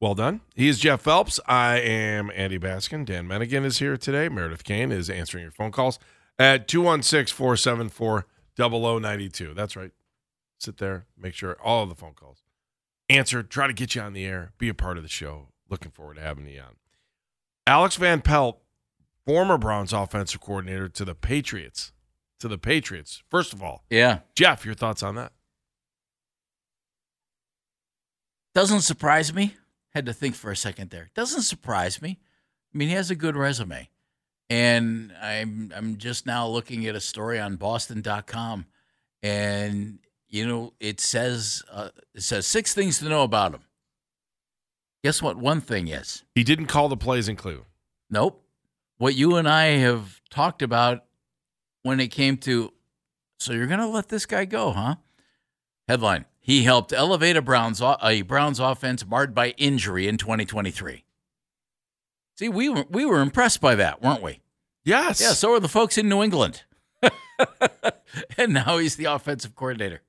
Well 0.00 0.14
done. 0.14 0.40
He 0.54 0.68
is 0.68 0.78
Jeff 0.78 1.02
Phelps. 1.02 1.38
I 1.46 1.78
am 1.78 2.30
Andy 2.34 2.58
Baskin. 2.58 3.04
Dan 3.04 3.26
Mennigan 3.28 3.64
is 3.64 3.78
here 3.80 3.96
today. 3.96 4.28
Meredith 4.28 4.64
Kane 4.64 4.90
is 4.92 5.10
answering 5.10 5.42
your 5.42 5.50
phone 5.50 5.72
calls 5.72 5.98
at 6.38 6.66
216 6.68 7.34
474 7.36 8.26
0092. 8.56 9.52
That's 9.54 9.76
right. 9.76 9.90
Sit 10.58 10.78
there, 10.78 11.06
make 11.18 11.34
sure 11.34 11.56
all 11.62 11.82
of 11.82 11.88
the 11.88 11.94
phone 11.94 12.12
calls 12.14 12.42
answer, 13.10 13.42
try 13.42 13.66
to 13.66 13.72
get 13.72 13.94
you 13.94 14.00
on 14.00 14.12
the 14.12 14.24
air, 14.24 14.52
be 14.56 14.68
a 14.68 14.74
part 14.74 14.96
of 14.96 15.02
the 15.02 15.08
show. 15.08 15.48
Looking 15.68 15.90
forward 15.90 16.14
to 16.14 16.22
having 16.22 16.46
you 16.48 16.60
on. 16.60 16.76
Alex 17.66 17.96
Van 17.96 18.22
Pelt, 18.22 18.60
former 19.26 19.58
Browns 19.58 19.92
offensive 19.92 20.40
coordinator 20.40 20.88
to 20.88 21.04
the 21.04 21.14
Patriots. 21.14 21.92
To 22.40 22.48
the 22.48 22.58
Patriots. 22.58 23.22
First 23.28 23.52
of 23.52 23.62
all, 23.62 23.84
Yeah. 23.90 24.20
Jeff, 24.34 24.64
your 24.64 24.74
thoughts 24.74 25.02
on 25.02 25.14
that? 25.16 25.32
Doesn't 28.54 28.80
surprise 28.80 29.32
me. 29.32 29.56
Had 29.90 30.06
to 30.06 30.12
think 30.12 30.34
for 30.34 30.50
a 30.50 30.56
second 30.56 30.90
there. 30.90 31.10
Doesn't 31.14 31.42
surprise 31.42 32.00
me. 32.00 32.18
I 32.72 32.78
mean, 32.78 32.88
he 32.88 32.94
has 32.94 33.10
a 33.10 33.16
good 33.16 33.36
resume. 33.36 33.88
And 34.48 35.12
I'm 35.20 35.72
I'm 35.76 35.96
just 35.96 36.26
now 36.26 36.46
looking 36.46 36.86
at 36.86 36.94
a 36.94 37.00
story 37.00 37.38
on 37.38 37.56
boston.com 37.56 38.66
and 39.22 39.98
you 40.28 40.46
know, 40.46 40.72
it 40.80 41.00
says 41.00 41.62
uh, 41.70 41.90
it 42.14 42.22
says 42.22 42.46
six 42.46 42.72
things 42.72 42.98
to 43.00 43.08
know 43.08 43.22
about 43.22 43.54
him. 43.54 43.62
Guess 45.02 45.22
what 45.22 45.36
one 45.36 45.60
thing 45.60 45.88
is? 45.88 46.24
He 46.34 46.44
didn't 46.44 46.66
call 46.66 46.88
the 46.88 46.96
plays 46.96 47.28
in 47.28 47.36
Cleveland. 47.36 47.66
Nope. 48.10 48.44
What 48.98 49.14
you 49.14 49.36
and 49.36 49.48
I 49.48 49.78
have 49.78 50.20
talked 50.30 50.62
about 50.62 51.04
when 51.82 52.00
it 52.00 52.08
came 52.08 52.36
to, 52.38 52.72
so 53.38 53.52
you're 53.52 53.66
going 53.66 53.80
to 53.80 53.86
let 53.86 54.08
this 54.08 54.26
guy 54.26 54.44
go, 54.44 54.72
huh? 54.72 54.96
Headline: 55.88 56.26
He 56.50 56.64
helped 56.64 56.92
elevate 56.92 57.36
a 57.36 57.42
Browns 57.42 57.80
a 57.80 58.22
Browns 58.22 58.58
offense 58.58 59.06
marred 59.06 59.36
by 59.36 59.50
injury 59.50 60.08
in 60.08 60.16
2023. 60.16 61.04
See, 62.38 62.48
we 62.48 62.68
were 62.68 62.86
we 62.90 63.06
were 63.06 63.20
impressed 63.20 63.60
by 63.60 63.76
that, 63.76 64.02
weren't 64.02 64.20
we? 64.20 64.40
Yes. 64.84 65.20
Yeah. 65.20 65.28
So 65.28 65.52
are 65.52 65.60
the 65.60 65.68
folks 65.68 65.96
in 65.96 66.08
New 66.08 66.24
England. 66.24 66.64
and 68.36 68.52
now 68.52 68.78
he's 68.78 68.96
the 68.96 69.04
offensive 69.04 69.54
coordinator. 69.54 70.02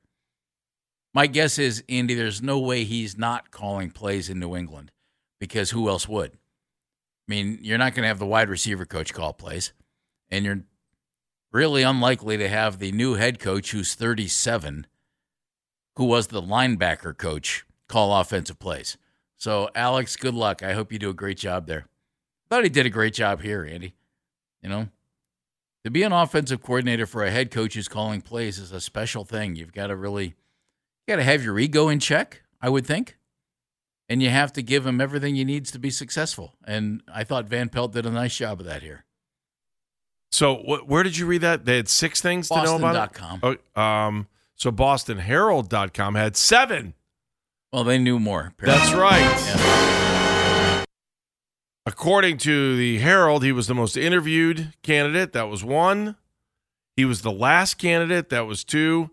My 1.14 1.28
guess 1.28 1.60
is, 1.60 1.84
Andy, 1.88 2.16
there's 2.16 2.42
no 2.42 2.58
way 2.58 2.86
he's 2.86 3.20
not 3.20 3.52
calling 3.52 3.92
plays 3.92 4.28
in 4.28 4.40
New 4.40 4.56
England 4.56 4.92
because 5.40 5.70
who 5.70 5.90
else 5.90 6.10
would? 6.10 6.32
I 6.32 6.38
mean, 7.28 7.60
you're 7.62 7.78
not 7.78 7.94
going 7.94 8.02
to 8.02 8.08
have 8.08 8.18
the 8.18 8.26
wide 8.26 8.50
receiver 8.50 8.88
coach 8.88 9.14
call 9.14 9.34
plays, 9.34 9.74
and 10.32 10.44
you're 10.44 10.64
really 11.52 11.84
unlikely 11.84 12.38
to 12.38 12.50
have 12.50 12.80
the 12.80 12.92
new 12.92 13.14
head 13.14 13.38
coach 13.38 13.70
who's 13.70 13.94
37, 13.94 14.88
who 15.96 16.06
was 16.06 16.28
the 16.28 16.42
linebacker 16.42 17.18
coach, 17.18 17.66
call 17.88 18.20
offensive 18.20 18.60
plays. 18.60 18.98
So, 19.38 19.70
Alex, 19.76 20.16
good 20.16 20.36
luck. 20.36 20.62
I 20.62 20.74
hope 20.74 20.92
you 20.92 21.00
do 21.00 21.10
a 21.10 21.14
great 21.14 21.38
job 21.38 21.68
there. 21.68 21.88
Thought 22.50 22.64
he 22.64 22.70
did 22.70 22.86
a 22.86 22.90
great 22.90 23.14
job 23.14 23.42
here, 23.42 23.64
Andy. 23.64 23.96
You 24.62 24.70
know, 24.70 24.90
to 25.84 25.90
be 25.90 26.04
an 26.04 26.12
offensive 26.12 26.62
coordinator 26.62 27.06
for 27.06 27.24
a 27.24 27.32
head 27.32 27.50
coach 27.50 27.74
who's 27.74 27.88
calling 27.88 28.22
plays 28.22 28.60
is 28.60 28.72
a 28.72 28.80
special 28.82 29.26
thing. 29.26 29.56
You've 29.56 29.74
got 29.74 29.88
to 29.88 29.96
really, 29.96 30.26
you 30.26 30.34
got 31.08 31.16
to 31.16 31.24
have 31.24 31.44
your 31.44 31.58
ego 31.58 31.90
in 31.90 32.00
check, 32.00 32.44
I 32.62 32.70
would 32.70 32.86
think, 32.86 33.18
and 34.08 34.22
you 34.22 34.30
have 34.30 34.54
to 34.54 34.62
give 34.62 34.86
him 34.86 35.02
everything 35.02 35.36
he 35.36 35.44
needs 35.44 35.72
to 35.72 35.80
be 35.80 35.90
successful. 35.90 36.54
And 36.66 37.02
I 37.12 37.24
thought 37.24 37.46
Van 37.46 37.70
Pelt 37.70 37.94
did 37.94 38.06
a 38.06 38.12
nice 38.12 38.36
job 38.36 38.60
of 38.60 38.66
that 38.68 38.84
here. 38.84 39.06
So 40.32 40.56
wh- 40.56 40.88
where 40.88 41.02
did 41.04 41.18
you 41.18 41.26
read 41.26 41.42
that? 41.42 41.66
They 41.66 41.78
had 41.78 41.90
six 41.90 42.22
things 42.22 42.48
to 42.50 42.54
know 42.66 42.76
about 42.76 42.94
it? 43.12 43.14
Oh, 43.76 43.82
um, 43.82 44.28
so 44.62 44.72
BostonHerald.com 44.72 46.14
had 46.14 46.38
seven. 46.38 46.94
Well, 47.74 47.84
they 47.84 47.98
knew 47.98 48.20
more. 48.20 48.54
apparently. 48.54 48.80
That's 48.80 48.94
right. 48.94 49.20
Yeah. 49.20 50.84
According 51.88 52.38
to 52.40 52.76
the 52.76 53.00
Herald, 53.00 53.44
he 53.44 53.52
was 53.52 53.66
the 53.66 53.74
most 53.74 53.98
interviewed 53.98 54.74
candidate. 54.84 55.34
That 55.34 55.50
was 55.50 55.64
one. 55.64 56.16
He 56.96 57.06
was 57.06 57.24
the 57.24 57.32
last 57.32 57.80
candidate. 57.80 58.30
That 58.30 58.46
was 58.46 58.64
two. 58.64 59.10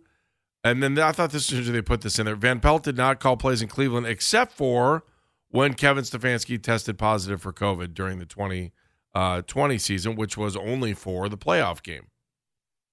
And 0.62 0.82
then 0.82 0.98
I 0.98 1.12
thought 1.12 1.30
this 1.30 1.50
is 1.50 1.72
they 1.72 1.80
put 1.80 2.02
this 2.02 2.18
in 2.18 2.26
there. 2.26 2.36
Van 2.36 2.60
Pelt 2.60 2.82
did 2.82 2.98
not 2.98 3.18
call 3.18 3.38
plays 3.38 3.62
in 3.62 3.68
Cleveland 3.68 4.06
except 4.06 4.52
for 4.52 5.04
when 5.48 5.72
Kevin 5.72 6.04
Stefanski 6.04 6.62
tested 6.62 6.98
positive 6.98 7.40
for 7.40 7.54
COVID 7.54 7.94
during 7.94 8.18
the 8.18 8.26
2020 8.26 9.74
uh, 9.74 9.78
season, 9.78 10.14
which 10.14 10.36
was 10.36 10.58
only 10.58 10.92
for 10.92 11.30
the 11.30 11.38
playoff 11.38 11.82
game. 11.82 12.08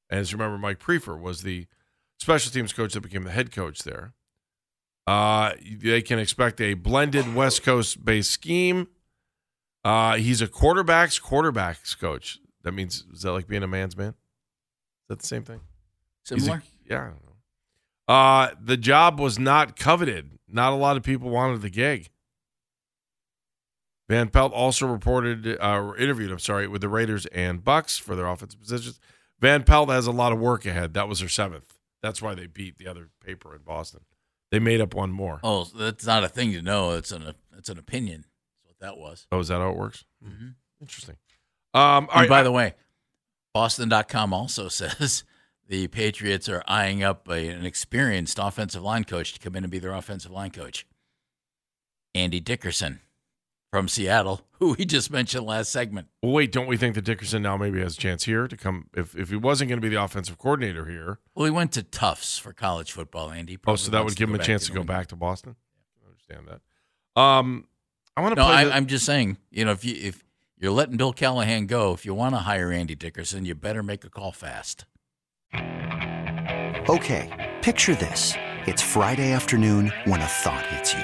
And 0.09 0.21
as 0.21 0.31
you 0.31 0.37
remember, 0.37 0.57
Mike 0.57 0.79
Priefer 0.79 1.19
was 1.19 1.41
the 1.41 1.67
special 2.19 2.51
teams 2.51 2.73
coach 2.73 2.93
that 2.93 3.01
became 3.01 3.23
the 3.23 3.31
head 3.31 3.51
coach 3.51 3.83
there. 3.83 4.13
Uh, 5.07 5.53
they 5.79 6.01
can 6.01 6.17
expect 6.19 6.59
a 6.59 6.73
blended 6.73 7.35
West 7.35 7.63
Coast 7.63 8.03
based 8.03 8.31
scheme. 8.31 8.87
Uh, 9.83 10.15
he's 10.15 10.41
a 10.41 10.47
quarterbacks 10.47 11.21
quarterbacks 11.21 11.97
coach. 11.99 12.39
That 12.63 12.71
means 12.73 13.03
is 13.13 13.21
that 13.21 13.31
like 13.31 13.47
being 13.47 13.61
a 13.61 13.67
man's 13.67 13.95
man? 13.95 14.09
Is 14.09 15.09
that 15.09 15.19
the 15.19 15.27
same 15.27 15.43
thing? 15.43 15.61
He's 16.27 16.37
a- 16.37 16.41
Similar? 16.41 16.63
yeah. 16.89 16.97
I 17.01 17.03
don't 17.05 17.13
know. 17.13 18.13
Uh, 18.13 18.49
the 18.63 18.77
job 18.77 19.19
was 19.19 19.37
not 19.37 19.75
coveted. 19.77 20.31
Not 20.47 20.73
a 20.73 20.75
lot 20.75 20.97
of 20.97 21.03
people 21.03 21.29
wanted 21.29 21.61
the 21.61 21.69
gig. 21.69 22.09
Van 24.07 24.29
Pelt 24.29 24.53
also 24.53 24.85
reported, 24.85 25.57
uh, 25.59 25.91
interviewed, 25.97 26.31
I'm 26.31 26.37
sorry, 26.39 26.67
with 26.67 26.81
the 26.81 26.89
Raiders 26.89 27.25
and 27.27 27.63
Bucks 27.63 27.97
for 27.97 28.15
their 28.15 28.27
offensive 28.27 28.59
positions. 28.59 28.99
Van 29.39 29.63
Pelt 29.63 29.89
has 29.89 30.05
a 30.05 30.11
lot 30.11 30.31
of 30.31 30.39
work 30.39 30.65
ahead. 30.65 30.93
That 30.93 31.07
was 31.07 31.19
their 31.19 31.29
seventh. 31.29 31.74
That's 32.05 32.21
why 32.21 32.35
they 32.35 32.45
beat 32.45 32.77
the 32.77 32.85
other 32.87 33.09
paper 33.25 33.55
in 33.55 33.63
Boston. 33.63 34.01
They 34.51 34.59
made 34.59 34.79
up 34.79 34.93
one 34.93 35.11
more. 35.11 35.39
Oh, 35.43 35.63
that's 35.63 36.05
not 36.05 36.23
a 36.23 36.29
thing 36.29 36.51
to 36.53 36.61
know. 36.61 36.91
It's 36.91 37.11
an 37.11 37.33
it's 37.57 37.67
an 37.67 37.79
opinion. 37.79 38.25
That's 38.63 38.67
what 38.67 38.79
that 38.79 38.97
was. 38.99 39.25
Oh, 39.31 39.39
is 39.39 39.47
that 39.47 39.57
how 39.59 39.71
it 39.71 39.75
works? 39.75 40.05
Mhm. 40.23 40.53
Interesting. 40.79 41.15
Um, 41.73 42.07
right, 42.15 42.29
by 42.29 42.43
the 42.43 42.51
way, 42.51 42.75
Boston.com 43.55 44.33
also 44.35 44.67
says 44.69 45.23
the 45.67 45.87
Patriots 45.87 46.47
are 46.47 46.63
eyeing 46.67 47.01
up 47.01 47.27
a, 47.27 47.47
an 47.47 47.65
experienced 47.65 48.37
offensive 48.39 48.83
line 48.83 49.03
coach 49.03 49.33
to 49.33 49.39
come 49.39 49.55
in 49.55 49.63
and 49.63 49.71
be 49.71 49.79
their 49.79 49.93
offensive 49.93 50.29
line 50.31 50.51
coach. 50.51 50.85
Andy 52.13 52.39
Dickerson 52.39 53.01
from 53.75 53.89
Seattle, 53.89 54.39
who 54.59 54.73
we 54.77 54.85
just 54.85 55.11
mentioned 55.11 55.45
last 55.45 55.69
segment. 55.69 56.07
Well, 56.23 56.31
wait, 56.31 56.51
don't 56.53 56.65
we 56.67 56.77
think 56.77 56.95
that 56.95 57.01
Dickerson 57.03 57.41
now 57.41 57.57
maybe 57.57 57.81
has 57.81 57.97
a 57.97 57.99
chance 57.99 58.23
here 58.23 58.47
to 58.47 58.55
come? 58.55 58.87
If 58.95 59.13
if 59.17 59.29
he 59.29 59.35
wasn't 59.35 59.67
going 59.67 59.81
to 59.81 59.85
be 59.85 59.93
the 59.93 60.01
offensive 60.01 60.37
coordinator 60.37 60.85
here, 60.85 61.19
Well, 61.35 61.43
he 61.45 61.51
went 61.51 61.73
to 61.73 61.83
Tufts 61.83 62.37
for 62.37 62.53
college 62.53 62.93
football, 62.93 63.31
Andy. 63.31 63.57
oh, 63.67 63.75
so 63.75 63.91
that 63.91 64.05
would 64.05 64.15
give 64.15 64.29
him 64.29 64.35
a 64.35 64.43
chance 64.43 64.65
to 64.67 64.71
go 64.71 64.83
back 64.83 65.07
to 65.07 65.17
Boston. 65.17 65.55
I 66.01 66.07
understand 66.07 66.47
that. 66.47 67.21
Um, 67.21 67.67
I 68.15 68.21
want 68.21 68.33
to 68.35 68.41
No, 68.41 68.45
play. 68.47 68.55
I, 68.55 68.63
the- 68.63 68.75
I'm 68.75 68.85
just 68.85 69.05
saying, 69.05 69.37
you 69.51 69.65
know, 69.65 69.71
if 69.73 69.83
you 69.83 69.93
if 69.97 70.23
you're 70.57 70.71
letting 70.71 70.95
Bill 70.95 71.11
Callahan 71.11 71.65
go, 71.65 71.91
if 71.91 72.05
you 72.05 72.13
want 72.13 72.33
to 72.35 72.39
hire 72.39 72.71
Andy 72.71 72.95
Dickerson, 72.95 73.43
you 73.43 73.55
better 73.55 73.83
make 73.83 74.05
a 74.05 74.09
call 74.09 74.31
fast. 74.31 74.85
Okay, 76.87 77.29
picture 77.61 77.95
this. 77.95 78.33
It's 78.67 78.81
Friday 78.81 79.33
afternoon 79.33 79.91
when 80.05 80.21
a 80.21 80.25
thought 80.25 80.65
hits 80.67 80.93
you. 80.93 81.03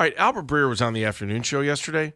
All 0.00 0.06
right, 0.06 0.16
Albert 0.16 0.46
Breer 0.46 0.66
was 0.66 0.80
on 0.80 0.94
the 0.94 1.04
afternoon 1.04 1.42
show 1.42 1.60
yesterday, 1.60 2.14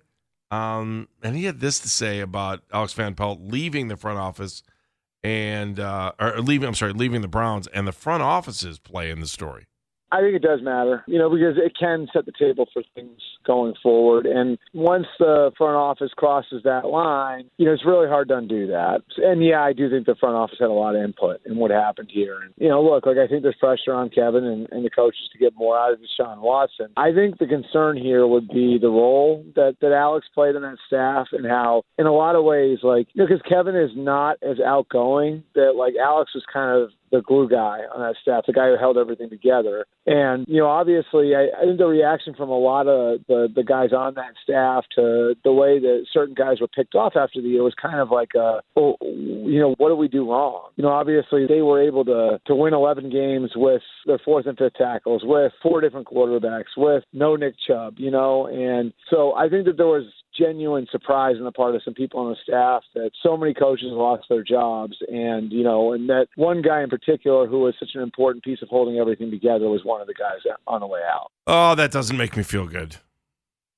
um, 0.51 1.07
and 1.23 1.37
he 1.37 1.45
had 1.45 1.61
this 1.61 1.79
to 1.81 1.89
say 1.91 2.21
about 2.21 2.63
Alex 2.73 2.95
Van 2.95 3.15
Pelt 3.15 3.41
leaving 3.43 3.89
the 3.89 3.97
front 3.99 4.19
office 4.19 4.63
and 5.23 5.79
uh, 5.79 6.13
or 6.19 6.41
leaving. 6.41 6.67
I'm 6.67 6.75
sorry, 6.75 6.95
leaving 6.95 7.21
the 7.21 7.29
Browns 7.29 7.67
and 7.67 7.87
the 7.87 7.93
front 7.93 8.23
office's 8.23 8.79
play 8.79 9.11
in 9.11 9.21
the 9.21 9.27
story. 9.27 9.67
I 10.13 10.21
think 10.21 10.37
it 10.37 10.43
does 10.43 10.63
matter, 10.63 11.05
you 11.07 11.19
know, 11.19 11.29
because 11.29 11.57
it 11.57 11.73
can 11.79 12.07
set 12.13 12.27
the 12.27 12.33
table 12.39 12.67
for 12.73 12.83
things 12.95 13.21
going 13.45 13.75
forward. 13.83 14.27
And 14.27 14.59
once 14.73 15.07
the 15.19 15.51
front 15.59 15.77
office 15.77 16.13
crosses 16.17 16.63
that 16.65 16.87
line, 16.87 17.51
you 17.57 17.67
know, 17.67 17.73
it's 17.73 17.85
really 17.85 18.09
hard 18.09 18.29
to 18.29 18.37
undo 18.37 18.67
that. 18.69 19.03
And 19.17 19.45
yeah, 19.45 19.63
I 19.63 19.73
do 19.73 19.91
think 19.91 20.07
the 20.07 20.15
front 20.15 20.37
office 20.37 20.59
had 20.61 20.69
a 20.69 20.73
lot 20.73 20.95
of 20.95 21.03
input 21.03 21.41
in 21.47 21.57
what 21.57 21.71
happened 21.71 22.11
here. 22.13 22.41
And, 22.41 22.55
you 22.57 22.69
know, 22.69 22.83
look, 22.83 23.07
like 23.07 23.19
I 23.19 23.27
think 23.27 23.43
there's 23.43 23.57
pressure 23.57 23.93
on 23.93 24.11
Kevin 24.11 24.45
and, 24.45 24.69
and 24.71 24.85
the 24.85 24.91
coaches 24.91 25.29
to 25.33 25.39
get 25.39 25.55
more 25.57 25.77
out 25.79 25.93
of 25.93 25.99
Deshaun 25.99 26.39
Watson. 26.41 26.89
I 26.97 27.13
think 27.13 27.39
the 27.39 27.47
concern 27.47 27.97
here 27.97 28.27
would 28.27 28.49
be 28.49 28.79
the 28.81 28.89
role 28.89 29.45
that, 29.57 29.77
that 29.81 29.93
Alex 29.93 30.27
played 30.35 30.55
in 30.55 30.63
that 30.63 30.79
staff 30.87 31.29
and 31.33 31.47
how, 31.47 31.83
in 31.99 32.07
a 32.07 32.13
lot 32.13 32.37
of 32.37 32.45
ways, 32.45 32.79
like, 32.83 33.09
you 33.15 33.23
know, 33.23 33.29
because 33.29 33.43
Kevin 33.49 33.77
is 33.77 33.91
not 33.97 34.39
as 34.43 34.61
outgoing, 34.61 35.43
that 35.55 35.75
like 35.77 35.95
Alex 36.01 36.33
was 36.35 36.45
kind 36.53 36.81
of 36.81 36.91
the 37.11 37.23
glue 37.23 37.49
guy 37.49 37.81
on 37.95 38.01
that 38.01 38.17
staff, 38.21 38.45
the 38.47 38.53
guy 38.53 38.69
who 38.69 38.77
held 38.79 38.97
everything 38.97 39.31
together. 39.31 39.87
And 40.07 40.45
you 40.49 40.61
know, 40.61 40.69
obviously, 40.69 41.35
I, 41.35 41.49
I 41.57 41.65
think 41.65 41.79
the 41.79 41.87
reaction 41.87 42.35
from 42.35 42.51
a 42.51 42.59
lot 42.59 42.87
of 42.87 43.21
the 43.29 43.49
the 43.55 43.63
guys 43.63 43.93
on 43.93 44.15
that 44.15 44.35
staff 44.43 44.85
to 44.97 45.35
the 45.45 45.53
way 45.53 45.79
that 45.79 46.07
certain 46.13 46.35
guys 46.35 46.61
were 46.61 46.69
picked 46.69 46.95
off 46.95 47.15
after 47.17 47.41
the 47.41 47.49
year 47.49 47.63
was 47.63 47.75
kind 47.81 48.01
of 48.01 48.11
like, 48.11 48.35
uh, 48.35 48.61
oh, 48.77 48.97
you 49.01 49.61
know, 49.61 49.75
what 49.79 49.89
do 49.89 49.97
we 49.97 50.09
do 50.09 50.31
wrong? 50.31 50.71
You 50.77 50.83
know, 50.83 50.91
obviously 50.91 51.47
they 51.47 51.63
were 51.63 51.83
able 51.83 52.05
to 52.07 52.41
to 52.47 52.55
win 52.55 52.75
11 52.75 53.11
games 53.11 53.53
with 53.55 53.83
their 54.07 54.21
fourth 54.25 54.47
and 54.47 54.59
fifth 54.59 54.75
tackles, 54.75 55.23
with 55.25 55.53
four 55.63 55.81
different 55.81 56.07
quarterbacks, 56.07 56.77
with 56.77 57.05
no 57.13 57.37
Nick 57.37 57.55
Chubb. 57.67 57.95
You 57.99 58.11
know, 58.11 58.47
and 58.47 58.93
so 59.11 59.35
I 59.35 59.49
think 59.49 59.67
that 59.67 59.77
there 59.77 59.87
was 59.87 60.05
genuine 60.37 60.87
surprise 60.91 61.37
on 61.39 61.45
the 61.45 61.53
part 61.53 61.75
of 61.75 61.83
some 61.85 61.95
people 61.95 62.21
on 62.21 62.31
the 62.31 62.37
staff 62.43 62.83
that 62.95 63.11
so 63.23 63.37
many 63.37 63.55
coaches 63.55 63.89
lost 63.91 64.25
their 64.29 64.43
jobs 64.43 64.97
and 65.09 65.53
you 65.53 65.63
know 65.63 65.93
and 65.93 66.09
that 66.09 66.27
one 66.37 66.63
guy 66.63 66.83
in 66.83 66.91
particular 66.91 67.47
who 67.47 67.61
was 67.61 67.75
such 67.79 67.91
an 67.95 68.03
important 68.03 68.43
piece 68.43 68.61
of 68.63 68.69
holding 68.69 68.99
everything 68.99 69.31
together 69.31 69.69
was 69.69 69.85
one 69.85 70.01
of 70.01 70.07
the 70.07 70.15
guys 70.15 70.39
on 70.67 70.81
the 70.81 70.87
way 70.87 71.01
out 71.11 71.31
Oh, 71.47 71.75
that 71.75 71.93
doesn't 71.93 72.17
make 72.17 72.37
me 72.37 72.43
feel 72.43 72.67
good. 72.67 72.97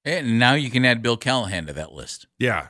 And 0.05 0.39
now 0.39 0.55
you 0.55 0.71
can 0.71 0.85
add 0.85 1.03
Bill 1.03 1.17
Callahan 1.17 1.67
to 1.67 1.73
that 1.73 1.93
list. 1.93 2.27
Yeah. 2.39 2.69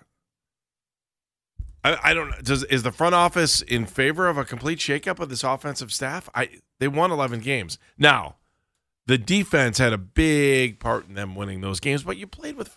I, 1.84 1.98
I 2.02 2.14
don't 2.14 2.42
does 2.42 2.64
is 2.64 2.82
the 2.82 2.92
front 2.92 3.14
office 3.14 3.60
in 3.60 3.86
favor 3.86 4.26
of 4.28 4.38
a 4.38 4.44
complete 4.44 4.78
shakeup 4.78 5.20
of 5.20 5.28
this 5.28 5.44
offensive 5.44 5.92
staff? 5.92 6.30
I 6.34 6.48
they 6.80 6.88
won 6.88 7.10
11 7.10 7.40
games. 7.40 7.78
Now, 7.98 8.36
the 9.06 9.18
defense 9.18 9.78
had 9.78 9.92
a 9.92 9.98
big 9.98 10.80
part 10.80 11.06
in 11.08 11.14
them 11.14 11.34
winning 11.34 11.60
those 11.60 11.78
games, 11.78 12.02
but 12.02 12.16
you 12.16 12.26
played 12.26 12.56
with 12.56 12.74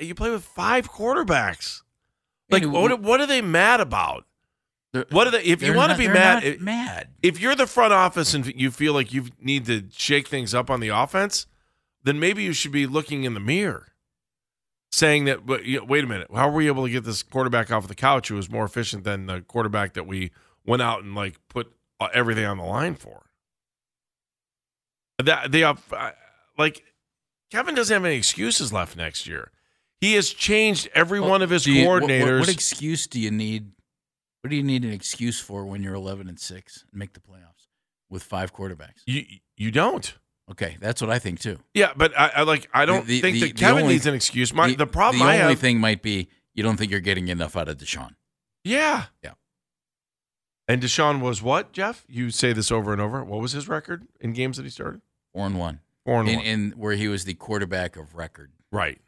you 0.00 0.14
play 0.14 0.30
with 0.30 0.44
five 0.44 0.90
quarterbacks. 0.90 1.82
Like 2.50 2.64
And 2.64 2.72
what 2.72 3.00
what 3.00 3.20
are 3.20 3.26
they 3.26 3.42
mad 3.42 3.80
about? 3.80 4.26
What 5.10 5.26
are 5.26 5.30
they 5.30 5.42
if 5.42 5.62
you 5.62 5.72
want 5.74 5.90
to 5.92 5.98
be 5.98 6.06
mad 6.06 6.44
if- 6.44 6.60
mad. 6.60 7.08
if 7.22 7.40
you're 7.40 7.54
the 7.54 7.66
front 7.66 7.92
office 7.94 8.34
and 8.34 8.46
you 8.54 8.70
feel 8.70 8.92
like 8.92 9.12
you 9.12 9.26
need 9.40 9.64
to 9.66 9.84
shake 9.90 10.28
things 10.28 10.54
up 10.54 10.68
on 10.68 10.80
the 10.80 10.88
offense, 10.88 11.46
then 12.04 12.20
maybe 12.20 12.42
you 12.42 12.52
should 12.52 12.72
be 12.72 12.86
looking 12.86 13.24
in 13.24 13.32
the 13.32 13.40
mirror, 13.40 13.88
saying 14.90 15.24
that. 15.24 15.46
Wait 15.46 16.04
a 16.04 16.06
minute, 16.06 16.28
how 16.34 16.48
were 16.50 16.56
we 16.56 16.66
able 16.66 16.84
to 16.84 16.90
get 16.92 17.04
this 17.04 17.22
quarterback 17.22 17.72
off 17.72 17.88
the 17.88 17.94
couch 17.94 18.28
who 18.28 18.34
was 18.34 18.50
more 18.50 18.66
efficient 18.66 19.04
than 19.04 19.26
the 19.26 19.40
quarterback 19.40 19.94
that 19.94 20.06
we 20.06 20.30
went 20.66 20.82
out 20.82 21.02
and 21.02 21.14
like 21.14 21.36
put 21.48 21.72
uh, 21.98 22.08
everything 22.12 22.44
on 22.44 22.58
the 22.58 22.64
line 22.64 22.94
for? 22.94 23.30
That 25.18 25.52
they 25.52 25.60
have 25.60 25.82
like 26.58 26.84
Kevin 27.50 27.74
doesn't 27.74 27.94
have 27.94 28.04
any 28.04 28.16
excuses 28.16 28.72
left 28.74 28.94
next 28.96 29.26
year. 29.26 29.50
He 30.02 30.14
has 30.14 30.28
changed 30.30 30.88
every 30.94 31.20
Well, 31.20 31.30
one 31.30 31.42
of 31.42 31.48
his 31.50 31.66
you- 31.66 31.86
what- 31.86 32.02
what- 32.02 32.10
coordinators. 32.10 32.40
What, 32.40 32.48
excuse 32.50 33.06
do 33.06 33.18
you 33.18 33.30
need? 33.30 33.70
What 34.42 34.50
do 34.50 34.56
you 34.56 34.62
need 34.64 34.84
an 34.84 34.92
excuse 34.92 35.38
for 35.40 35.64
when 35.64 35.82
you're 35.82 35.94
11 35.94 36.28
and 36.28 36.38
six 36.38 36.84
and 36.90 36.98
make 36.98 37.12
the 37.14 37.20
playoffs 37.20 37.68
with 38.10 38.22
five 38.24 38.52
quarterbacks? 38.52 39.02
you 39.06 39.24
you 39.56 39.70
don't. 39.70 40.18
Okay, 40.50 40.76
that's 40.80 41.00
what 41.00 41.08
I 41.08 41.18
think 41.20 41.38
too. 41.40 41.60
Yeah, 41.72 41.92
but 41.96 42.12
I, 42.18 42.28
I 42.36 42.42
like 42.42 42.68
I 42.74 42.84
don't 42.84 43.06
The- 43.06 43.20
think 43.20 43.34
the- 43.40 43.52
that 43.52 43.56
Kevin 43.56 43.82
only- 43.84 43.94
needs 43.94 44.06
an 44.06 44.14
excuse. 44.14 44.52
My 44.52 44.74
the, 44.74 44.86
problem 44.86 45.20
the 45.20 45.26
I 45.26 45.38
only 45.40 45.52
have, 45.54 45.60
thing 45.60 45.78
might 45.78 46.02
be 46.02 46.28
you 46.52 46.62
don't 46.64 46.76
think 46.76 46.90
you're 46.90 47.00
getting 47.00 47.28
enough 47.28 47.56
out 47.56 47.68
of 47.68 47.78
Deshaun. 47.78 48.16
yeah, 48.64 49.06
Yeah. 49.22 49.34
And 50.68 50.82
Deshaun 50.82 51.20
was 51.20 51.42
what, 51.42 51.72
Jeff? 51.72 52.04
You 52.08 52.30
say 52.30 52.52
this 52.52 52.70
over 52.72 52.92
and 52.92 53.00
over. 53.00 53.22
What 53.24 53.40
was 53.40 53.52
his 53.52 53.68
record 53.68 54.06
in 54.20 54.32
games 54.32 54.56
that 54.56 54.62
he 54.64 54.70
started? 54.70 55.00
Four 55.34 55.46
and 55.46 55.58
one. 55.58 55.80
Four 56.04 56.20
and 56.20 56.28
in, 56.28 56.36
one. 56.36 56.44
in 56.46 56.70
where 56.72 56.94
he 56.94 57.08
was 57.08 57.24
the 57.24 57.34
quarterback 57.34 57.96
of 57.96 58.14
record. 58.16 58.50
right. 58.72 59.00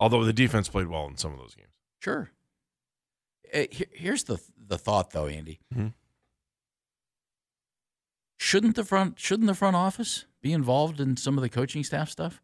Although 0.00 0.24
the 0.24 0.32
defense 0.32 0.68
played 0.68 0.88
well 0.88 1.06
in 1.06 1.16
some 1.18 1.32
of 1.32 1.38
those 1.38 1.54
games. 1.54 1.68
Sure. 2.00 2.30
Uh, 3.54 3.64
here's 3.70 4.24
the 4.24 4.38
the 4.56 4.78
thought, 4.78 5.10
though, 5.10 5.26
Andy. 5.26 5.60
Mhm. 5.74 5.92
Shouldn't 8.38 8.76
the 8.76 8.84
front 8.84 9.18
shouldn't 9.18 9.46
the 9.46 9.54
front 9.54 9.76
office 9.76 10.24
be 10.40 10.52
involved 10.52 11.00
in 11.00 11.16
some 11.16 11.36
of 11.36 11.42
the 11.42 11.48
coaching 11.48 11.84
staff 11.84 12.08
stuff? 12.08 12.40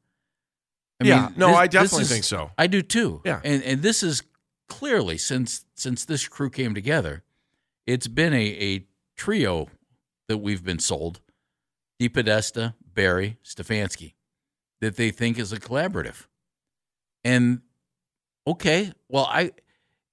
Yeah, 1.02 1.30
no, 1.36 1.54
I 1.54 1.66
definitely 1.66 2.02
is- 2.02 2.08
think 2.10 2.24
so. 2.24 2.50
I 2.58 2.66
do 2.66 2.82
too. 2.82 3.22
Yeah. 3.24 3.40
and 3.44 3.62
and 3.62 3.82
this 3.82 4.02
is 4.02 4.22
clearly 4.68 5.16
since 5.18 5.64
since 5.74 6.04
this 6.04 6.26
crew 6.28 6.50
came 6.50 6.74
together, 6.74 7.22
it's 7.86 8.08
been 8.08 8.32
a 8.34 8.46
a 8.76 8.86
trio 9.16 9.68
that 10.28 10.38
we've 10.38 10.64
been 10.64 10.78
sold: 10.78 11.20
DePodesta, 12.00 12.74
Berry, 12.94 13.38
Stefanski, 13.44 14.14
that 14.80 14.96
they 14.96 15.10
think 15.10 15.38
is 15.38 15.52
a 15.52 15.60
collaborative. 15.60 16.26
And 17.26 17.60
okay, 18.46 18.92
well, 19.08 19.26
I 19.28 19.50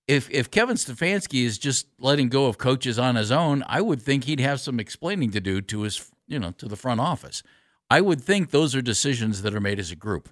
if 0.07 0.29
if 0.31 0.49
Kevin 0.49 0.77
Stefanski 0.77 1.43
is 1.43 1.59
just 1.59 1.85
letting 1.99 2.27
go 2.29 2.47
of 2.47 2.57
coaches 2.57 2.97
on 2.97 3.15
his 3.15 3.31
own, 3.31 3.63
I 3.67 3.81
would 3.81 4.01
think 4.01 4.23
he'd 4.23 4.39
have 4.39 4.59
some 4.59 4.79
explaining 4.79 5.29
to 5.31 5.39
do 5.39 5.61
to 5.61 5.81
his 5.81 6.09
you 6.27 6.39
know 6.39 6.51
to 6.53 6.67
the 6.67 6.75
front 6.75 6.99
office. 6.99 7.43
I 7.87 8.01
would 8.01 8.19
think 8.19 8.49
those 8.49 8.73
are 8.73 8.81
decisions 8.81 9.43
that 9.43 9.53
are 9.53 9.59
made 9.59 9.79
as 9.79 9.91
a 9.91 9.95
group. 9.95 10.29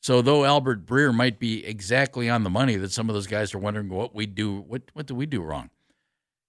So 0.00 0.22
though 0.22 0.46
Albert 0.46 0.86
Breer 0.86 1.14
might 1.14 1.38
be 1.38 1.66
exactly 1.66 2.30
on 2.30 2.44
the 2.44 2.50
money, 2.50 2.76
that 2.76 2.92
some 2.92 3.10
of 3.10 3.14
those 3.14 3.26
guys 3.26 3.52
are 3.54 3.58
wondering 3.58 3.90
what 3.90 4.14
we 4.14 4.24
do, 4.24 4.60
what 4.60 4.82
what 4.94 5.04
do 5.06 5.14
we 5.14 5.26
do 5.26 5.42
wrong? 5.42 5.68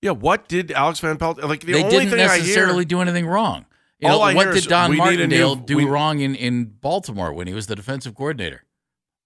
Yeah, 0.02 0.12
what 0.12 0.48
did 0.48 0.72
Alex 0.72 1.00
Van 1.02 1.18
Pelt 1.18 1.44
like? 1.44 1.60
The 1.60 1.74
they 1.74 1.84
only 1.84 1.90
didn't 1.90 2.10
thing 2.12 2.20
necessarily 2.20 2.74
I 2.74 2.78
hear, 2.78 2.86
do 2.86 3.02
anything 3.02 3.28
wrong. 3.28 3.66
You 4.00 4.08
know, 4.08 4.20
what 4.20 4.54
did 4.54 4.64
Don 4.66 4.92
a 4.92 4.94
new- 4.94 4.98
Martindale 4.98 5.56
do 5.56 5.76
we- 5.76 5.86
wrong 5.86 6.20
in, 6.22 6.36
in 6.36 6.66
Baltimore 6.66 7.34
when 7.34 7.48
he 7.48 7.54
was 7.54 7.68
the 7.68 7.76
defensive 7.76 8.16
coordinator? 8.16 8.64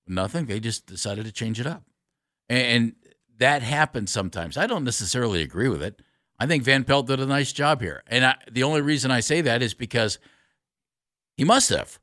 Nothing. 0.07 0.45
They 0.45 0.59
just 0.59 0.85
decided 0.85 1.25
to 1.25 1.31
change 1.31 1.59
it 1.59 1.67
up. 1.67 1.83
And, 2.49 2.95
that 3.39 3.61
happens 3.61 4.11
sometimes. 4.11 4.57
I 4.57 4.67
don't 4.67 4.83
necessarily 4.83 5.41
agree 5.41 5.69
with 5.69 5.83
it. 5.83 6.01
I 6.39 6.45
think 6.45 6.63
Van 6.63 6.83
Pelt 6.83 7.07
did 7.07 7.19
a 7.19 7.25
nice 7.25 7.51
job 7.51 7.81
here. 7.81 8.03
And 8.07 8.25
I, 8.25 8.35
the 8.51 8.63
only 8.63 8.81
reason 8.81 9.11
I 9.11 9.21
say 9.21 9.41
that 9.41 9.61
is 9.61 9.73
because 9.73 10.19
he 11.35 11.43
must 11.43 11.69
have. 11.69 11.99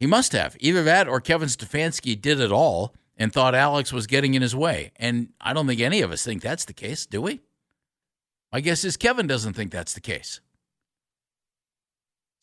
He 0.00 0.06
must 0.06 0.32
have. 0.32 0.56
Either 0.60 0.82
that 0.82 1.08
or 1.08 1.20
Kevin 1.20 1.48
Stefanski 1.48 2.20
did 2.20 2.40
it 2.40 2.52
all 2.52 2.94
and 3.16 3.32
thought 3.32 3.54
Alex 3.54 3.92
was 3.92 4.06
getting 4.06 4.34
in 4.34 4.42
his 4.42 4.56
way. 4.56 4.92
And 4.96 5.30
I 5.40 5.52
don't 5.52 5.66
think 5.66 5.80
any 5.80 6.00
of 6.02 6.10
us 6.10 6.24
think 6.24 6.42
that's 6.42 6.64
the 6.64 6.72
case, 6.72 7.06
do 7.06 7.22
we? 7.22 7.40
My 8.52 8.60
guess 8.60 8.84
is 8.84 8.96
Kevin 8.96 9.26
doesn't 9.26 9.54
think 9.54 9.70
that's 9.70 9.94
the 9.94 10.00
case. 10.00 10.40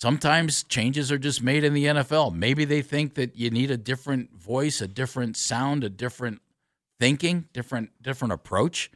Sometimes 0.02 0.64
changes 0.64 1.12
are 1.12 1.20
just 1.20 1.44
made 1.44 1.64
in 1.64 1.76
the 1.76 1.86
NFL. 1.86 2.34
Maybe 2.34 2.66
they 2.66 2.82
think 2.82 3.14
that 3.14 3.36
you 3.36 3.52
need 3.52 3.70
a 3.70 3.78
different 3.78 4.34
voice, 4.36 4.82
a 4.82 4.88
different 4.88 5.38
sound, 5.38 5.84
a 5.84 5.90
different 5.90 6.42
thinking, 7.00 7.46
different 7.54 7.92
different 8.02 8.32
approach 8.34 8.90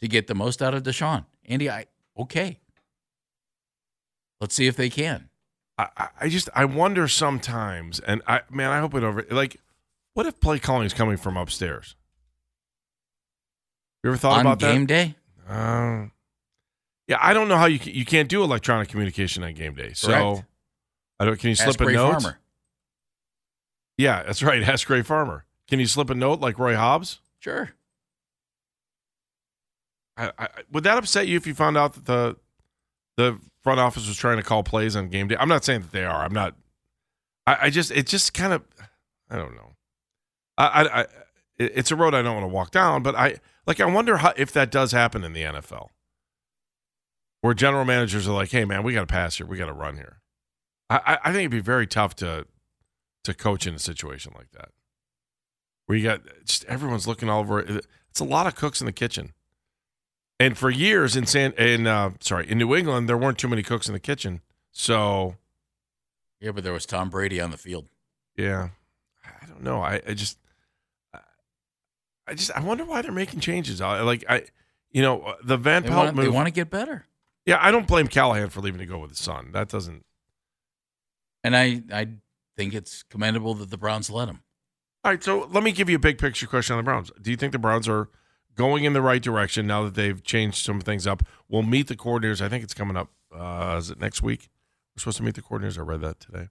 to 0.00 0.08
get 0.08 0.28
the 0.28 0.34
most 0.34 0.62
out 0.62 0.72
of 0.72 0.82
Deshaun. 0.82 1.26
Andy, 1.44 1.68
I 1.68 1.84
okay. 2.18 2.58
Let's 4.40 4.54
see 4.54 4.66
if 4.66 4.76
they 4.76 4.88
can. 4.88 5.28
I, 5.76 5.88
I- 6.22 6.28
just 6.30 6.48
I 6.54 6.64
wonder 6.64 7.06
sometimes, 7.06 8.00
and 8.00 8.22
I 8.26 8.40
man, 8.48 8.70
I 8.70 8.80
hope 8.80 8.94
it 8.94 9.02
over. 9.02 9.26
Like, 9.30 9.60
what 10.14 10.24
if 10.24 10.40
play 10.40 10.58
calling 10.58 10.86
is 10.86 10.94
coming 10.94 11.18
from 11.18 11.36
upstairs? 11.36 11.96
You 14.02 14.08
ever 14.08 14.16
thought 14.16 14.38
On 14.38 14.40
about 14.40 14.58
game 14.58 14.86
that? 14.86 14.86
day? 14.86 15.16
Uh, 15.46 16.06
yeah, 17.08 17.18
I 17.20 17.32
don't 17.34 17.48
know 17.48 17.56
how 17.56 17.66
you 17.66 17.78
can, 17.78 17.94
you 17.94 18.04
can't 18.04 18.28
do 18.28 18.42
electronic 18.42 18.88
communication 18.88 19.44
on 19.44 19.54
game 19.54 19.74
day. 19.74 19.92
So 19.94 20.08
Correct. 20.08 20.44
I 21.20 21.24
don't. 21.24 21.38
Can 21.38 21.50
you 21.50 21.54
slip 21.54 21.80
Ask 21.80 21.80
a 21.80 21.92
note? 21.92 22.22
Farmer. 22.22 22.38
Yeah, 23.96 24.22
that's 24.24 24.42
right. 24.42 24.62
Ask 24.68 24.88
Ray 24.90 25.02
Farmer. 25.02 25.44
Can 25.68 25.80
you 25.80 25.86
slip 25.86 26.10
a 26.10 26.14
note 26.14 26.40
like 26.40 26.58
Roy 26.58 26.76
Hobbs? 26.76 27.20
Sure. 27.38 27.70
I, 30.16 30.32
I, 30.38 30.48
would 30.72 30.84
that 30.84 30.98
upset 30.98 31.28
you 31.28 31.36
if 31.36 31.46
you 31.46 31.54
found 31.54 31.76
out 31.76 31.92
that 31.94 32.06
the 32.06 32.36
the 33.16 33.38
front 33.62 33.80
office 33.80 34.06
was 34.08 34.16
trying 34.16 34.38
to 34.38 34.42
call 34.42 34.62
plays 34.62 34.96
on 34.96 35.08
game 35.08 35.28
day? 35.28 35.36
I'm 35.38 35.48
not 35.48 35.64
saying 35.64 35.82
that 35.82 35.92
they 35.92 36.04
are. 36.04 36.24
I'm 36.24 36.32
not. 36.32 36.54
I, 37.46 37.56
I 37.62 37.70
just 37.70 37.90
it 37.90 38.06
just 38.06 38.34
kind 38.34 38.52
of 38.52 38.62
I 39.30 39.36
don't 39.36 39.54
know. 39.54 39.74
I, 40.58 40.66
I, 40.66 41.00
I 41.02 41.06
it's 41.58 41.90
a 41.90 41.96
road 41.96 42.14
I 42.14 42.22
don't 42.22 42.34
want 42.34 42.44
to 42.44 42.54
walk 42.54 42.70
down, 42.70 43.02
but 43.02 43.14
I 43.14 43.36
like 43.66 43.80
I 43.80 43.86
wonder 43.86 44.18
how 44.18 44.32
if 44.36 44.52
that 44.52 44.70
does 44.70 44.92
happen 44.92 45.24
in 45.24 45.32
the 45.32 45.42
NFL, 45.42 45.88
where 47.46 47.54
general 47.54 47.84
managers 47.84 48.28
are 48.28 48.32
like, 48.32 48.50
"Hey, 48.50 48.64
man, 48.64 48.82
we 48.82 48.92
got 48.92 49.00
to 49.00 49.06
pass 49.06 49.36
here. 49.36 49.46
We 49.46 49.56
got 49.56 49.66
to 49.66 49.72
run 49.72 49.96
here." 49.96 50.20
I, 50.90 51.18
I 51.24 51.32
think 51.32 51.40
it'd 51.40 51.50
be 51.50 51.60
very 51.60 51.86
tough 51.86 52.14
to 52.16 52.46
to 53.24 53.34
coach 53.34 53.66
in 53.66 53.74
a 53.74 53.78
situation 53.78 54.32
like 54.36 54.50
that, 54.52 54.68
where 55.86 55.96
you 55.98 56.04
got 56.04 56.20
just 56.44 56.64
everyone's 56.66 57.06
looking 57.08 57.28
all 57.28 57.40
over. 57.40 57.60
It's 57.60 58.20
a 58.20 58.24
lot 58.24 58.46
of 58.46 58.54
cooks 58.54 58.80
in 58.80 58.86
the 58.86 58.92
kitchen. 58.92 59.32
And 60.38 60.56
for 60.58 60.70
years 60.70 61.16
in 61.16 61.24
San 61.26 61.52
in 61.52 61.86
uh, 61.86 62.10
sorry 62.20 62.48
in 62.50 62.58
New 62.58 62.74
England, 62.74 63.08
there 63.08 63.16
weren't 63.16 63.38
too 63.38 63.48
many 63.48 63.62
cooks 63.62 63.88
in 63.88 63.94
the 63.94 64.00
kitchen. 64.00 64.42
So 64.70 65.36
Yeah, 66.40 66.50
but 66.52 66.62
there 66.62 66.72
was 66.72 66.84
Tom 66.86 67.08
Brady 67.10 67.40
on 67.40 67.50
the 67.50 67.56
field. 67.58 67.88
yeah, 68.36 68.68
I 69.24 69.46
don't 69.46 69.62
know. 69.62 69.80
I, 69.80 70.02
I 70.06 70.14
just 70.14 70.38
I- 72.28 72.34
just 72.34 72.50
I 72.52 72.60
wonder 72.60 72.84
why 72.84 73.02
they're 73.02 73.12
making 73.12 73.40
changes. 73.40 73.80
I, 73.80 74.00
like 74.02 74.24
I, 74.28 74.44
you 74.90 75.00
know, 75.02 75.34
the 75.42 75.56
Van 75.56 75.82
Pelt 75.84 75.96
want, 76.14 76.16
they 76.16 76.28
want 76.28 76.46
to 76.48 76.52
get 76.52 76.70
better. 76.70 77.06
Yeah, 77.46 77.58
I 77.60 77.70
don't 77.70 77.86
blame 77.86 78.08
Callahan 78.08 78.50
for 78.50 78.60
leaving 78.60 78.80
to 78.80 78.86
go 78.86 78.98
with 78.98 79.10
his 79.10 79.20
son. 79.20 79.50
That 79.52 79.68
doesn't. 79.68 80.04
And 81.44 81.56
I, 81.56 81.82
I 81.92 82.08
think 82.56 82.74
it's 82.74 83.04
commendable 83.04 83.54
that 83.54 83.70
the 83.70 83.78
Browns 83.78 84.10
let 84.10 84.28
him. 84.28 84.42
All 85.04 85.12
right, 85.12 85.22
so 85.22 85.48
let 85.52 85.62
me 85.62 85.70
give 85.70 85.88
you 85.88 85.96
a 85.96 86.00
big 86.00 86.18
picture 86.18 86.48
question 86.48 86.74
on 86.74 86.78
the 86.78 86.82
Browns. 86.82 87.12
Do 87.22 87.30
you 87.30 87.36
think 87.36 87.52
the 87.52 87.60
Browns 87.60 87.88
are 87.88 88.08
going 88.56 88.82
in 88.82 88.92
the 88.92 89.02
right 89.02 89.22
direction 89.22 89.66
now 89.66 89.84
that 89.84 89.94
they've 89.94 90.20
changed 90.24 90.64
some 90.64 90.80
things 90.80 91.06
up? 91.06 91.22
We'll 91.48 91.62
meet 91.62 91.86
the 91.86 91.94
coordinators. 91.94 92.40
I 92.40 92.48
think 92.48 92.64
it's 92.64 92.74
coming 92.74 92.96
up. 92.96 93.10
Uh, 93.32 93.76
is 93.78 93.90
it 93.90 94.00
next 94.00 94.22
week? 94.22 94.48
We're 94.96 95.00
supposed 95.00 95.18
to 95.18 95.22
meet 95.22 95.36
the 95.36 95.42
coordinators. 95.42 95.78
I 95.78 95.82
read 95.82 96.00
that 96.00 96.18
today. 96.18 96.48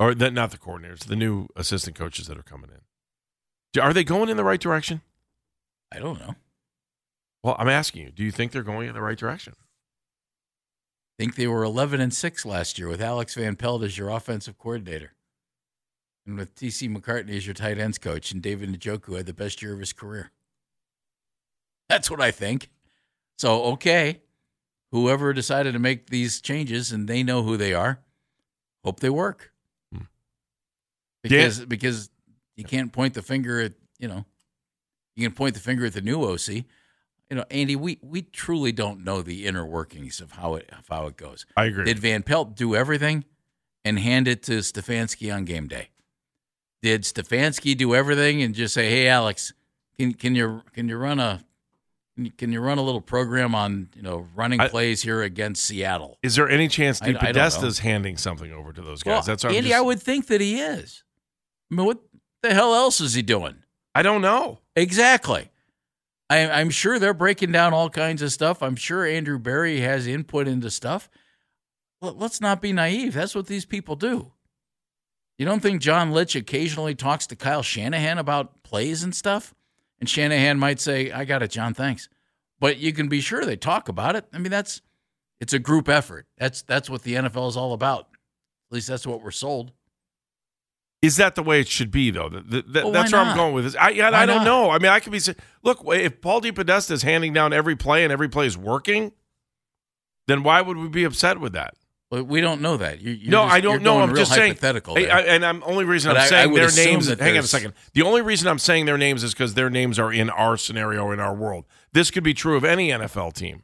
Or 0.00 0.14
that, 0.14 0.32
not 0.32 0.52
the 0.52 0.58
coordinators, 0.58 1.00
the 1.00 1.16
new 1.16 1.48
assistant 1.56 1.96
coaches 1.96 2.28
that 2.28 2.38
are 2.38 2.42
coming 2.42 2.70
in. 2.70 3.82
Are 3.82 3.92
they 3.92 4.04
going 4.04 4.30
in 4.30 4.38
the 4.38 4.44
right 4.44 4.60
direction? 4.60 5.02
I 5.92 5.98
don't 5.98 6.18
know. 6.18 6.36
Well, 7.42 7.56
I'm 7.58 7.68
asking 7.68 8.04
you. 8.04 8.10
Do 8.10 8.24
you 8.24 8.30
think 8.30 8.52
they're 8.52 8.62
going 8.62 8.88
in 8.88 8.94
the 8.94 9.02
right 9.02 9.18
direction? 9.18 9.54
Think 11.18 11.34
they 11.34 11.46
were 11.46 11.64
11 11.64 12.00
and 12.00 12.14
6 12.14 12.46
last 12.46 12.78
year 12.78 12.88
with 12.88 13.02
Alex 13.02 13.34
Van 13.34 13.56
Pelt 13.56 13.82
as 13.82 13.98
your 13.98 14.08
offensive 14.08 14.56
coordinator. 14.56 15.12
And 16.26 16.38
with 16.38 16.54
TC 16.54 16.94
McCartney 16.94 17.36
as 17.36 17.46
your 17.46 17.54
tight 17.54 17.78
ends 17.78 17.98
coach 17.98 18.30
and 18.32 18.40
David 18.40 18.72
Njoku 18.78 19.16
had 19.16 19.26
the 19.26 19.32
best 19.32 19.60
year 19.60 19.72
of 19.72 19.80
his 19.80 19.92
career. 19.92 20.30
That's 21.88 22.10
what 22.10 22.20
I 22.20 22.30
think. 22.30 22.70
So, 23.38 23.64
okay, 23.64 24.20
whoever 24.92 25.32
decided 25.32 25.72
to 25.72 25.78
make 25.78 26.10
these 26.10 26.40
changes 26.40 26.92
and 26.92 27.08
they 27.08 27.22
know 27.22 27.42
who 27.42 27.56
they 27.56 27.72
are, 27.72 28.00
hope 28.84 29.00
they 29.00 29.10
work. 29.10 29.52
Hmm. 29.92 30.04
Because 31.22 31.64
because 31.64 32.10
you 32.56 32.64
can't 32.64 32.92
point 32.92 33.14
the 33.14 33.22
finger 33.22 33.60
at, 33.60 33.72
you 33.98 34.08
know, 34.08 34.24
you 35.16 35.26
can 35.26 35.34
point 35.34 35.54
the 35.54 35.60
finger 35.60 35.86
at 35.86 35.94
the 35.94 36.00
new 36.00 36.22
OC. 36.22 36.64
You 37.30 37.36
know, 37.36 37.44
Andy, 37.50 37.76
we, 37.76 37.98
we 38.02 38.22
truly 38.22 38.72
don't 38.72 39.04
know 39.04 39.20
the 39.20 39.46
inner 39.46 39.66
workings 39.66 40.20
of 40.20 40.32
how 40.32 40.54
it 40.54 40.70
of 40.76 40.88
how 40.88 41.06
it 41.06 41.16
goes. 41.16 41.44
I 41.56 41.64
agree. 41.66 41.84
Did 41.84 41.98
Van 41.98 42.22
Pelt 42.22 42.56
do 42.56 42.74
everything 42.74 43.24
and 43.84 43.98
hand 43.98 44.26
it 44.26 44.42
to 44.44 44.58
Stefanski 44.58 45.34
on 45.34 45.44
game 45.44 45.68
day? 45.68 45.90
Did 46.80 47.02
Stefanski 47.02 47.76
do 47.76 47.94
everything 47.94 48.40
and 48.42 48.54
just 48.54 48.72
say, 48.72 48.88
"Hey, 48.88 49.08
Alex, 49.08 49.52
can 49.98 50.14
can 50.14 50.34
you 50.34 50.62
can 50.72 50.88
you 50.88 50.96
run 50.96 51.20
a 51.20 51.44
can 52.36 52.50
you, 52.50 52.60
run 52.60 52.78
a 52.78 52.82
little 52.82 53.00
program 53.00 53.54
on 53.54 53.90
you 53.94 54.02
know 54.02 54.26
running 54.34 54.60
I- 54.60 54.68
plays 54.68 55.02
here 55.02 55.22
against 55.22 55.64
Seattle?" 55.64 56.18
Is 56.22 56.34
there 56.34 56.48
any 56.48 56.68
chance 56.68 57.02
I 57.02 57.12
Podesta's 57.12 57.80
handing 57.80 58.16
something 58.16 58.52
over 58.52 58.72
to 58.72 58.80
those 58.80 59.02
guys? 59.02 59.10
Well, 59.12 59.22
That's 59.22 59.44
Andy. 59.44 59.60
just- 59.68 59.74
I 59.74 59.80
would 59.82 60.00
think 60.00 60.28
that 60.28 60.40
he 60.40 60.60
is. 60.60 61.04
I 61.70 61.74
mean, 61.74 61.84
what 61.84 61.98
the 62.42 62.54
hell 62.54 62.74
else 62.74 63.00
is 63.02 63.12
he 63.14 63.22
doing? 63.22 63.56
I 63.94 64.02
don't 64.02 64.22
know. 64.22 64.60
Exactly. 64.76 65.50
I, 66.30 66.48
I'm 66.48 66.70
sure 66.70 66.98
they're 66.98 67.14
breaking 67.14 67.52
down 67.52 67.72
all 67.72 67.88
kinds 67.88 68.22
of 68.22 68.32
stuff. 68.32 68.62
I'm 68.62 68.76
sure 68.76 69.06
Andrew 69.06 69.38
Berry 69.38 69.80
has 69.80 70.06
input 70.06 70.46
into 70.46 70.70
stuff. 70.70 71.08
Let's 72.00 72.40
not 72.40 72.60
be 72.60 72.72
naive. 72.72 73.14
That's 73.14 73.34
what 73.34 73.46
these 73.46 73.64
people 73.64 73.96
do. 73.96 74.32
You 75.38 75.46
don't 75.46 75.60
think 75.60 75.80
John 75.80 76.10
Lynch 76.10 76.36
occasionally 76.36 76.94
talks 76.94 77.26
to 77.28 77.36
Kyle 77.36 77.62
Shanahan 77.62 78.18
about 78.18 78.62
plays 78.62 79.02
and 79.02 79.14
stuff? 79.14 79.54
And 80.00 80.08
Shanahan 80.08 80.58
might 80.58 80.80
say, 80.80 81.10
I 81.10 81.24
got 81.24 81.42
it, 81.42 81.50
John, 81.50 81.74
thanks. 81.74 82.08
But 82.60 82.78
you 82.78 82.92
can 82.92 83.08
be 83.08 83.20
sure 83.20 83.44
they 83.44 83.56
talk 83.56 83.88
about 83.88 84.16
it. 84.16 84.26
I 84.32 84.38
mean, 84.38 84.50
that's 84.50 84.82
it's 85.40 85.52
a 85.52 85.58
group 85.58 85.88
effort. 85.88 86.26
That's 86.36 86.62
that's 86.62 86.90
what 86.90 87.02
the 87.02 87.14
NFL 87.14 87.48
is 87.48 87.56
all 87.56 87.72
about. 87.72 88.08
At 88.70 88.74
least 88.74 88.88
that's 88.88 89.06
what 89.06 89.22
we're 89.22 89.30
sold. 89.30 89.72
Is 91.00 91.16
that 91.16 91.36
the 91.36 91.42
way 91.44 91.60
it 91.60 91.68
should 91.68 91.90
be, 91.92 92.10
though? 92.10 92.28
Th- 92.28 92.42
th- 92.50 92.64
th- 92.72 92.82
Well, 92.84 92.90
that's 92.92 93.12
where 93.12 93.20
I'm 93.20 93.36
going 93.36 93.54
with 93.54 93.64
this. 93.64 93.76
I, 93.76 93.92
Why 93.92 94.08
I 94.08 94.26
don't 94.26 94.38
not? 94.38 94.44
know. 94.44 94.70
I 94.70 94.78
mean, 94.80 94.90
I 94.90 94.98
could 94.98 95.12
be 95.12 95.20
saying, 95.20 95.36
look, 95.62 95.80
if 95.86 96.20
Paul 96.20 96.40
DePodesta 96.40 96.90
is 96.90 97.02
handing 97.02 97.32
down 97.32 97.52
every 97.52 97.76
play 97.76 98.02
and 98.02 98.12
every 98.12 98.28
play 98.28 98.46
is 98.46 98.58
working, 98.58 99.12
then 100.26 100.42
why 100.42 100.60
would 100.60 100.76
we 100.76 100.88
be 100.88 101.04
upset 101.04 101.38
with 101.40 101.52
that? 101.52 101.74
But 102.10 102.24
we 102.26 102.40
don't 102.40 102.60
know 102.62 102.76
that. 102.78 103.00
You, 103.00 103.12
you're 103.12 103.30
no, 103.30 103.44
just- 103.44 103.54
I 103.54 103.60
don't 103.60 103.82
know. 103.82 104.00
I'm 104.00 104.16
just 104.16 104.32
saying. 104.32 104.52
hypothetical. 104.52 104.96
I- 104.98 105.02
and 105.02 105.44
I'm 105.44 105.62
only 105.64 105.84
reason 105.84 106.08
But 106.10 106.16
I'm 106.16 106.22
I- 106.22 106.24
I 106.24 106.28
saying 106.28 106.54
their 106.54 106.70
names. 106.74 107.08
Hang 107.08 107.32
on 107.36 107.44
a 107.44 107.46
second. 107.46 107.74
The 107.92 108.02
only 108.02 108.22
reason 108.22 108.48
I'm 108.48 108.58
saying 108.58 108.86
their 108.86 108.98
names 108.98 109.22
is 109.22 109.34
because 109.34 109.54
their 109.54 109.70
names 109.70 109.98
are 109.98 110.12
in 110.12 110.30
our 110.30 110.56
scenario 110.56 111.12
in 111.12 111.20
our 111.20 111.34
world. 111.34 111.64
This 111.92 112.10
could 112.10 112.24
be 112.24 112.34
true 112.34 112.56
of 112.56 112.64
any 112.64 112.88
NFL 112.88 113.34
team. 113.34 113.62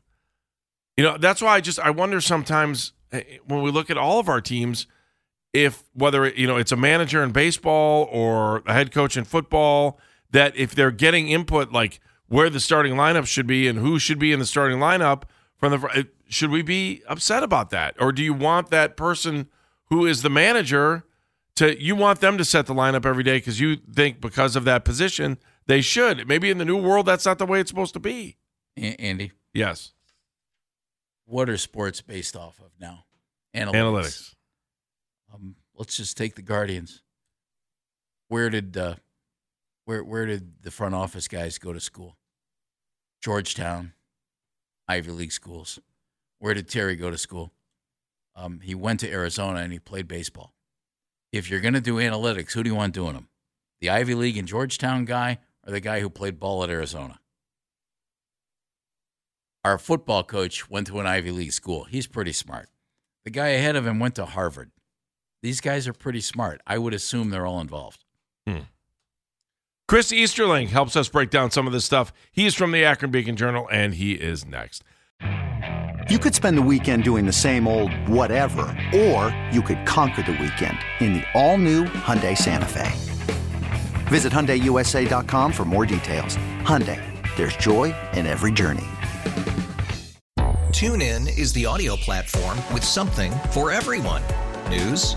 You 0.96 1.02
know, 1.04 1.16
that's 1.18 1.42
why 1.42 1.56
I 1.56 1.60
just 1.60 1.80
I 1.80 1.90
wonder 1.90 2.20
sometimes 2.20 2.92
eh, 3.12 3.22
when 3.46 3.62
we 3.62 3.70
look 3.72 3.90
at 3.90 3.98
all 3.98 4.20
of 4.20 4.28
our 4.28 4.40
teams, 4.40 4.86
if 5.54 5.84
whether 5.94 6.28
you 6.28 6.46
know 6.46 6.56
it's 6.56 6.72
a 6.72 6.76
manager 6.76 7.22
in 7.22 7.30
baseball 7.30 8.08
or 8.10 8.62
a 8.66 8.74
head 8.74 8.92
coach 8.92 9.16
in 9.16 9.24
football, 9.24 9.98
that 10.32 10.54
if 10.56 10.74
they're 10.74 10.90
getting 10.90 11.28
input 11.28 11.72
like 11.72 12.00
where 12.26 12.50
the 12.50 12.60
starting 12.60 12.94
lineup 12.94 13.26
should 13.26 13.46
be 13.46 13.68
and 13.68 13.78
who 13.78 13.98
should 13.98 14.18
be 14.18 14.32
in 14.32 14.40
the 14.40 14.46
starting 14.46 14.78
lineup 14.78 15.22
from 15.56 15.70
the 15.72 16.08
should 16.28 16.50
we 16.50 16.60
be 16.60 17.02
upset 17.08 17.42
about 17.42 17.70
that? 17.70 17.94
Or 18.00 18.10
do 18.10 18.22
you 18.22 18.34
want 18.34 18.70
that 18.70 18.96
person 18.96 19.48
who 19.86 20.04
is 20.04 20.22
the 20.22 20.30
manager 20.30 21.04
to 21.54 21.80
you 21.80 21.94
want 21.94 22.20
them 22.20 22.36
to 22.36 22.44
set 22.44 22.66
the 22.66 22.74
lineup 22.74 23.06
every 23.06 23.22
day 23.22 23.36
because 23.36 23.60
you 23.60 23.76
think 23.76 24.20
because 24.20 24.56
of 24.56 24.64
that 24.64 24.84
position 24.84 25.38
they 25.66 25.80
should. 25.80 26.28
Maybe 26.28 26.50
in 26.50 26.58
the 26.58 26.64
new 26.64 26.76
world 26.76 27.06
that's 27.06 27.24
not 27.24 27.38
the 27.38 27.46
way 27.46 27.60
it's 27.60 27.70
supposed 27.70 27.94
to 27.94 28.00
be. 28.00 28.36
Andy, 28.76 29.30
yes. 29.52 29.92
What 31.26 31.48
are 31.48 31.56
sports 31.56 32.00
based 32.00 32.34
off 32.34 32.58
of 32.58 32.72
now? 32.80 33.04
Analytics. 33.54 33.72
analytics 33.72 34.34
Um, 35.34 35.56
let's 35.74 35.96
just 35.96 36.16
take 36.16 36.36
the 36.36 36.42
Guardians. 36.42 37.02
where 38.28 38.50
did 38.50 38.76
uh, 38.76 38.94
where 39.84 40.02
where 40.04 40.26
did 40.26 40.62
the 40.62 40.70
front 40.70 40.94
office 40.94 41.28
guys 41.28 41.58
go 41.58 41.72
to 41.72 41.80
school? 41.80 42.16
Georgetown, 43.22 43.92
Ivy 44.88 45.10
League 45.10 45.32
schools. 45.32 45.78
Where 46.38 46.54
did 46.54 46.68
Terry 46.68 46.96
go 46.96 47.10
to 47.10 47.18
school? 47.18 47.52
Um, 48.36 48.60
he 48.60 48.74
went 48.74 49.00
to 49.00 49.10
Arizona 49.10 49.60
and 49.60 49.72
he 49.72 49.78
played 49.78 50.08
baseball. 50.08 50.52
If 51.32 51.50
you're 51.50 51.60
going 51.60 51.74
to 51.74 51.80
do 51.80 51.96
analytics, 51.96 52.52
who 52.52 52.62
do 52.62 52.70
you 52.70 52.76
want 52.76 52.94
doing 52.94 53.14
them? 53.14 53.28
The 53.80 53.90
Ivy 53.90 54.14
League 54.14 54.36
and 54.36 54.46
Georgetown 54.48 55.04
guy 55.04 55.38
or 55.66 55.72
the 55.72 55.80
guy 55.80 56.00
who 56.00 56.10
played 56.10 56.38
ball 56.38 56.62
at 56.62 56.70
Arizona? 56.70 57.18
Our 59.64 59.78
football 59.78 60.22
coach 60.22 60.68
went 60.68 60.86
to 60.88 61.00
an 61.00 61.06
Ivy 61.06 61.30
League 61.30 61.52
school. 61.52 61.84
He's 61.84 62.06
pretty 62.06 62.32
smart. 62.32 62.68
The 63.24 63.30
guy 63.30 63.48
ahead 63.48 63.76
of 63.76 63.86
him 63.86 63.98
went 63.98 64.16
to 64.16 64.26
Harvard. 64.26 64.70
These 65.44 65.60
guys 65.60 65.86
are 65.86 65.92
pretty 65.92 66.22
smart. 66.22 66.62
I 66.66 66.78
would 66.78 66.94
assume 66.94 67.28
they're 67.28 67.44
all 67.44 67.60
involved. 67.60 68.02
Hmm. 68.46 68.60
Chris 69.86 70.10
Easterling 70.10 70.68
helps 70.68 70.96
us 70.96 71.06
break 71.10 71.28
down 71.28 71.50
some 71.50 71.66
of 71.66 71.72
this 71.74 71.84
stuff. 71.84 72.14
He's 72.32 72.54
from 72.54 72.70
the 72.70 72.82
Akron 72.82 73.10
Beacon 73.10 73.36
Journal, 73.36 73.68
and 73.70 73.92
he 73.92 74.12
is 74.12 74.46
next. 74.46 74.84
You 76.08 76.18
could 76.18 76.34
spend 76.34 76.56
the 76.56 76.62
weekend 76.62 77.04
doing 77.04 77.26
the 77.26 77.32
same 77.32 77.68
old 77.68 77.92
whatever, 78.08 78.62
or 78.94 79.36
you 79.52 79.60
could 79.60 79.84
conquer 79.84 80.22
the 80.22 80.32
weekend 80.32 80.78
in 81.00 81.12
the 81.12 81.24
all-new 81.34 81.84
Hyundai 81.84 82.34
Santa 82.38 82.66
Fe. 82.66 82.90
Visit 84.06 84.32
HyundaiUSA.com 84.32 85.52
for 85.52 85.66
more 85.66 85.84
details. 85.84 86.38
Hyundai, 86.62 87.02
there's 87.36 87.56
joy 87.56 87.94
in 88.14 88.24
every 88.26 88.50
journey. 88.50 88.86
TuneIn 90.70 91.36
is 91.36 91.52
the 91.52 91.66
audio 91.66 91.96
platform 91.96 92.56
with 92.72 92.82
something 92.82 93.30
for 93.50 93.70
everyone. 93.70 94.22
News, 94.70 95.16